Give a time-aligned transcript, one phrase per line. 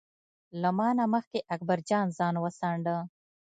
[0.61, 2.97] له ما نه مخکې اکبر جان ځان وڅانډه.